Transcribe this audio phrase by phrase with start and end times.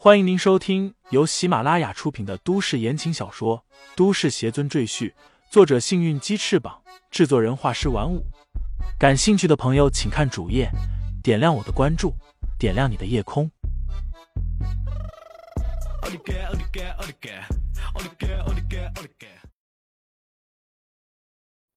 [0.00, 3.64] 欢迎您收听由喜马拉雅出品的都市言情小说
[3.96, 5.10] 《都市邪尊赘婿》，
[5.50, 8.24] 作者：幸运鸡翅膀，制作人：画师玩五。
[8.96, 10.70] 感兴趣的朋友，请看主页，
[11.20, 12.14] 点亮我的关注，
[12.60, 13.50] 点亮你的夜空。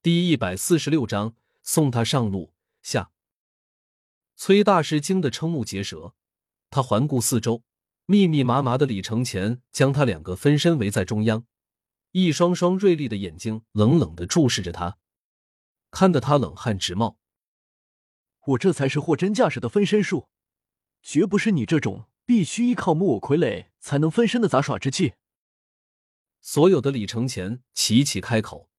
[0.00, 2.54] 第一百四十六章，送他上路。
[2.80, 3.10] 下，
[4.36, 6.14] 崔大师惊得瞠目结舌，
[6.70, 7.62] 他环顾四周。
[8.08, 11.44] 密密麻麻的李承前将他两个分身围在中央，
[12.12, 14.98] 一双双锐利的眼睛冷冷的注视着他，
[15.90, 17.18] 看得他冷汗直冒。
[18.46, 20.28] 我这才是货真价实的分身术，
[21.02, 25.14] 绝不是你这种必须依靠木偶傀儡才能分身的杂耍之技。
[26.40, 28.70] 所有的李承前齐齐开口。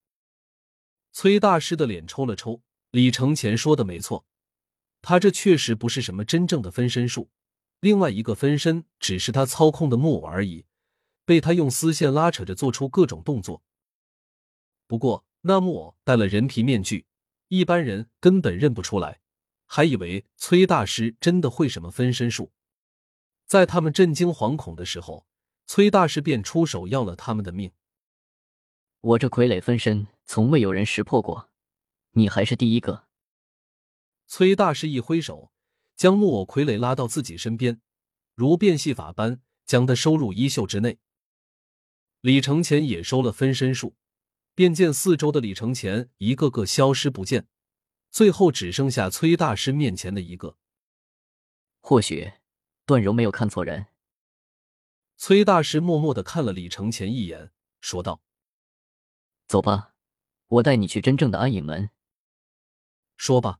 [1.11, 4.25] 崔大师的脸抽了抽，李承前说的没错，
[5.01, 7.29] 他这确实不是什么真正的分身术。
[7.79, 10.65] 另外一个分身只是他操控的木偶而已，
[11.25, 13.61] 被他用丝线拉扯着做出各种动作。
[14.87, 17.05] 不过那木偶戴了人皮面具，
[17.49, 19.21] 一般人根本认不出来，
[19.65, 22.51] 还以为崔大师真的会什么分身术。
[23.45, 25.27] 在他们震惊惶恐的时候，
[25.67, 27.71] 崔大师便出手要了他们的命。
[29.01, 31.49] 我这傀儡分身从未有人识破过，
[32.11, 33.05] 你还是第一个。
[34.25, 35.51] 崔大师一挥手。
[35.97, 37.81] 将木偶傀儡拉到自己身边，
[38.35, 40.99] 如变戏法般将他收入衣袖之内。
[42.21, 43.95] 李承前也收了分身术，
[44.53, 47.47] 便见四周的李承前一个个消失不见，
[48.11, 50.55] 最后只剩下崔大师面前的一个。
[51.81, 52.33] 或许
[52.85, 53.87] 段柔没有看错人。
[55.15, 57.51] 崔大师默默的看了李承前一眼，
[57.81, 58.21] 说道
[59.47, 59.95] ：“走吧，
[60.47, 61.89] 我带你去真正的安隐门。”
[63.17, 63.59] 说罢。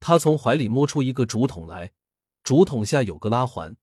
[0.00, 1.92] 他从怀里摸出一个竹筒来，
[2.42, 3.76] 竹筒下有个拉环，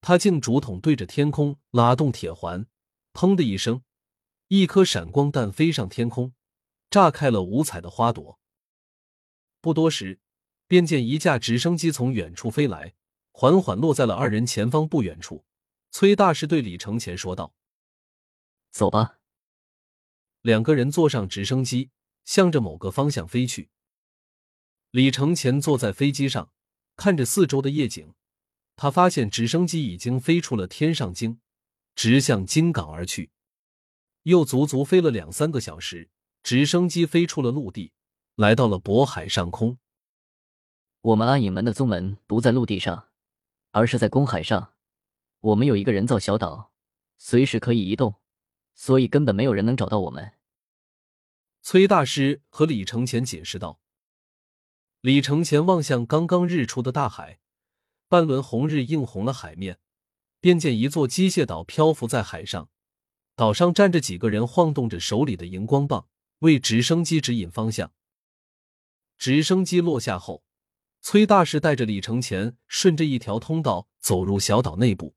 [0.00, 2.66] 他竟竹筒对着天空拉动铁环，
[3.12, 3.82] 砰的一声，
[4.48, 6.34] 一颗闪光弹飞上天空，
[6.90, 8.40] 炸开了五彩的花朵。
[9.60, 10.20] 不多时，
[10.66, 12.94] 便见一架直升机从远处飞来，
[13.30, 15.44] 缓缓落在了二人前方不远处。
[15.90, 17.54] 崔大师对李承前说道
[18.72, 19.18] ：“走吧。”
[20.42, 21.90] 两个人坐上直升机，
[22.24, 23.70] 向着某个方向飞去。
[24.92, 26.52] 李承前坐在飞机上，
[26.96, 28.12] 看着四周的夜景，
[28.76, 31.40] 他发现直升机已经飞出了天上京，
[31.94, 33.30] 直向京港而去。
[34.24, 36.10] 又足足飞了两三个小时，
[36.42, 37.94] 直升机飞出了陆地，
[38.34, 39.78] 来到了渤海上空。
[41.00, 43.08] 我们暗影门的宗门不在陆地上，
[43.70, 44.74] 而是在公海上。
[45.40, 46.70] 我们有一个人造小岛，
[47.16, 48.16] 随时可以移动，
[48.74, 50.34] 所以根本没有人能找到我们。
[51.62, 53.78] 崔大师和李承前解释道。
[55.02, 57.40] 李承前望向刚刚日出的大海，
[58.06, 59.80] 半轮红日映红了海面，
[60.38, 62.70] 便见一座机械岛漂浮在海上，
[63.34, 66.06] 岛上站着几个人，晃动着手里的荧光棒，
[66.38, 67.92] 为直升机指引方向。
[69.18, 70.44] 直升机落下后，
[71.00, 75.16] 崔大师带着李承前顺着一条通道走入小岛内部，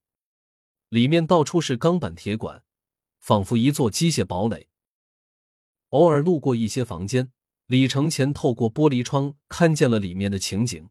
[0.90, 2.64] 里面到处是钢板铁管，
[3.20, 4.68] 仿佛一座机械堡垒。
[5.90, 7.32] 偶尔路过一些房间。
[7.68, 10.90] 李承前透过玻璃窗看见了里面的情景，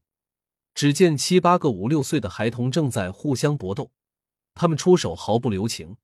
[0.74, 3.92] 只见七八个五六岁的孩童正在互相搏斗，
[4.54, 5.96] 他们出手毫不留情，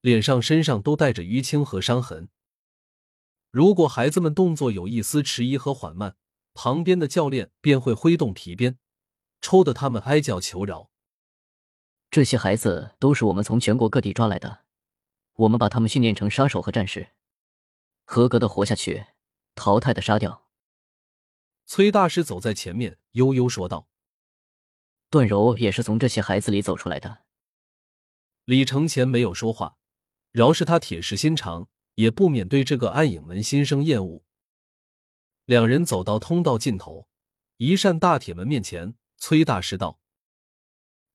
[0.00, 2.28] 脸上、身上都带着淤青和伤痕。
[3.50, 6.14] 如果孩子们动作有一丝迟疑和缓慢，
[6.54, 8.78] 旁边的教练便会挥动皮鞭，
[9.40, 10.90] 抽得他们哀叫求饶。
[12.12, 14.60] 这些孩子都是我们从全国各地抓来的，
[15.34, 17.08] 我们把他们训练成杀手和战士，
[18.04, 19.06] 合格的活下去。
[19.56, 20.44] 淘汰的杀掉。
[21.64, 23.88] 崔大师走在前面，悠悠说道
[25.10, 27.24] ：“段柔也是从这些孩子里走出来的。”
[28.46, 29.76] 李承前没有说话，
[30.30, 34.22] 饶是他铁石心肠，也不免对这个暗影门心生厌恶。
[35.46, 37.08] 两人走到通道尽头，
[37.56, 39.98] 一扇大铁门面前，崔大师道：“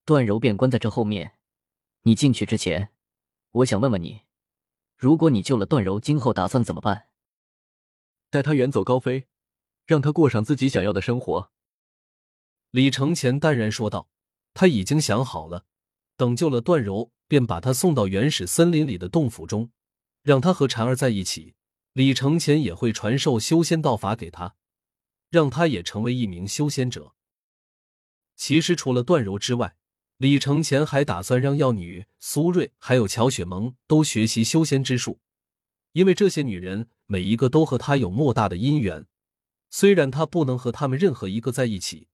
[0.04, 1.38] 段柔便关在这后面。
[2.02, 2.90] 你进去之前，
[3.52, 4.24] 我想问问你，
[4.98, 7.08] 如果你救了段柔，今后打算怎么办？”
[8.32, 9.28] 带他远走高飞，
[9.86, 11.52] 让他过上自己想要的生活。”
[12.72, 14.08] 李承前淡然说道
[14.56, 15.66] ，“他已经想好了，
[16.16, 19.70] 等救了段柔，便把他送到原始森林里的洞府中，
[20.24, 21.56] 让他和婵儿在一起。
[21.92, 24.56] 李承前也会传授修仙道法给他，
[25.30, 27.14] 让他也成为一名修仙者。
[28.38, 29.76] 其实，除了段柔之外，
[30.16, 35.20] 李承前还打算让药女苏瑞还有乔雪萌都学习修仙之术，
[35.92, 39.06] 因为这些女人。”每一个都和他有莫大的姻缘，
[39.70, 42.08] 虽然他不能和他们任何一个在一起，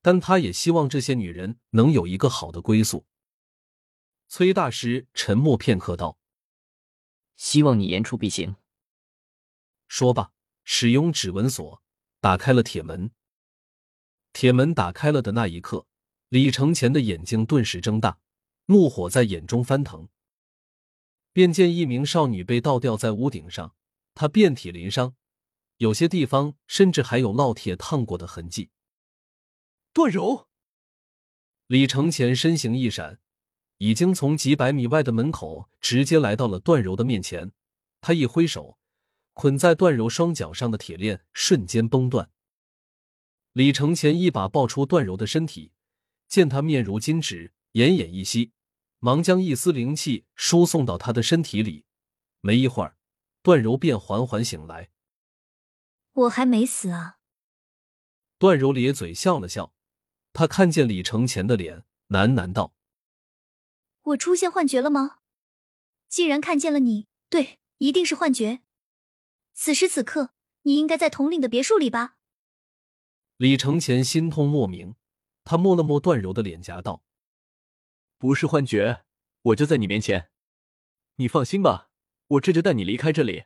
[0.00, 3.04] 但他也希望这些女人能有一个好的归宿。
[4.26, 6.18] 崔大师沉默片刻道
[7.36, 8.56] ：“希望你言出必行。”
[9.86, 10.32] 说罢，
[10.64, 11.82] 使用指纹锁
[12.22, 13.10] 打开了铁门。
[14.32, 15.86] 铁门打开了的那一刻，
[16.30, 18.18] 李承前的眼睛顿时睁大，
[18.64, 20.08] 怒火在眼中翻腾。
[21.34, 23.74] 便见一名少女被倒吊在屋顶上，
[24.20, 25.14] 他遍体鳞伤，
[25.76, 28.70] 有些地方甚至还有烙铁烫过的痕迹。
[29.92, 30.48] 段柔，
[31.68, 33.20] 李承前身形一闪，
[33.76, 37.52] 已经从几百米外的门口直接来到了段柔的面前。
[38.00, 38.76] 他一挥手，
[39.34, 42.32] 捆在段柔双脚上的铁链瞬间崩断。
[43.52, 45.70] 李承前一把抱出段柔的身体，
[46.26, 48.50] 见她面如金纸，奄奄一息。
[48.98, 51.84] 忙将一丝灵气输送到他的身体里，
[52.40, 52.97] 没一会儿，
[53.42, 54.90] 段柔便缓缓醒来。
[56.12, 57.18] 我还没死啊！
[58.38, 59.72] 段柔咧嘴笑了笑，
[60.32, 62.74] 她看见李承前的脸，喃喃道
[64.02, 65.18] ：“我出现幻觉了吗？
[66.08, 68.60] 既然看见了你，对，一定是幻觉。
[69.54, 70.32] 此时此刻，
[70.62, 72.16] 你应该在统领的别墅里吧？”
[73.36, 74.96] 李承前心痛莫名，
[75.44, 77.04] 他摸了摸段柔的脸颊，道。
[78.18, 79.04] 不是幻觉，
[79.42, 80.30] 我就在你面前。
[81.16, 81.87] 你放心吧，
[82.28, 83.44] 我这就带你离开这里。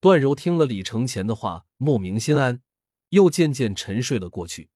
[0.00, 2.62] 段柔听了李承前的话，莫名心安，
[3.10, 4.70] 又渐渐沉睡了过去。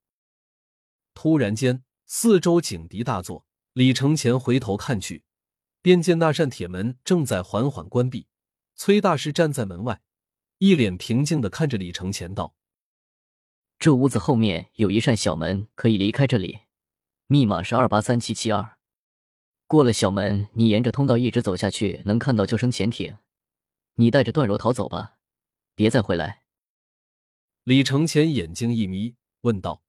[1.15, 5.25] 突然间，四周警笛大作，李承前回头看去，
[5.81, 8.27] 便见那扇铁门正在缓缓关闭。
[8.75, 10.03] 崔大师站在门外，
[10.59, 12.55] 一脸平静的看着李承前道
[13.79, 16.59] ：“这屋子后面有一扇小门，可以离开这里。”
[17.29, 18.77] 密码是二八三七七二。
[19.75, 23.19] 过了小门，你沿着通道一直走下去，能看到救生潜艇。
[23.95, 25.19] 你带着段柔逃走吧，
[25.75, 26.45] 别再回来。
[27.65, 29.83] 李承前眼睛一眯，问道：“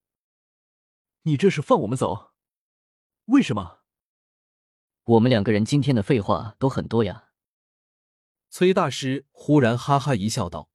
[1.22, 2.32] 你这是放我们走？
[3.26, 3.82] 为什么？”
[5.06, 7.26] 我们两个人今天的废话都很多呀。
[8.50, 10.72] 崔大师忽然哈哈一笑，道：“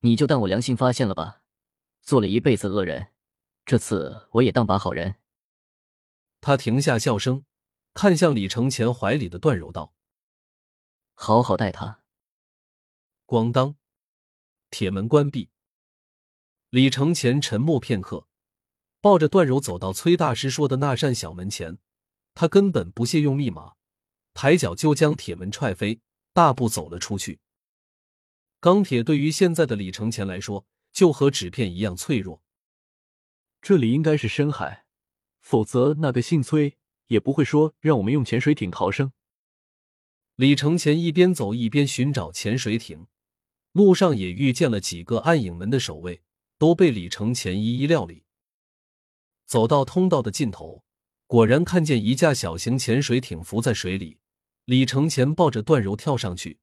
[0.00, 1.40] 你就当我良心发现了吧，
[2.02, 3.06] 做了一辈子恶人，
[3.64, 5.14] 这次我也当把好人。”
[6.42, 7.46] 他停下笑声，
[7.96, 9.94] 看向李承前怀里的段柔道
[11.16, 12.02] ：“好好待他。”
[13.24, 13.76] 咣当，
[14.68, 15.48] 铁门关闭。
[16.68, 18.28] 李承前沉默片刻，
[19.00, 21.78] 抱着段柔走到崔大师说的那扇小门前。
[22.34, 23.76] 他根本不屑用密码，
[24.34, 26.02] 抬脚就将铁门踹飞，
[26.34, 27.40] 大步走了出去。
[28.60, 32.42] 钢铁对于现在的李承前来说，就和纸片一样脆弱。
[33.62, 34.84] 这里应该是深海。
[35.40, 36.76] 否则，那个姓崔
[37.06, 39.12] 也不会说让我们用潜水艇逃生。
[40.36, 43.06] 李承前一边走一边寻找潜水艇，
[43.72, 46.22] 路上也遇见了几个暗影门的守卫，
[46.58, 48.24] 都被李承前一一料理。
[49.46, 50.84] 走到通道的尽头，
[51.26, 54.18] 果然看见一架小型潜水艇浮在水里。
[54.64, 56.58] 李承前抱着段柔跳上去，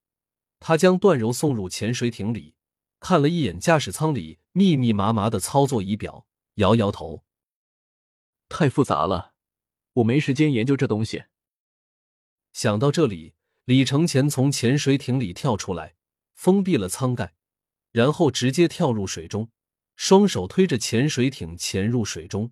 [0.60, 2.56] 他将段柔送入潜水艇里，
[3.00, 7.24] 看了一眼驾驶舱里密密麻麻的操作仪表，摇摇头。
[8.50, 9.33] 太复杂了，
[9.94, 11.26] 我没时间研究这东西。
[12.52, 13.34] 想到这里，
[13.66, 15.96] 李承前从潜水艇里跳出来，
[16.34, 17.34] 封闭了舱盖，
[17.92, 19.50] 然后直接跳入水中，
[19.96, 22.52] 双手推着潜水艇潜入水中。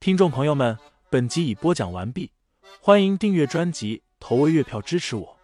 [0.00, 0.78] 听众朋友们，
[1.10, 2.30] 本集已播讲完毕，
[2.80, 5.38] 欢迎订阅专辑，投喂月票支持我。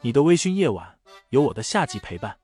[0.00, 0.98] 你的微醺夜晚，
[1.28, 2.40] 有我的下集陪伴。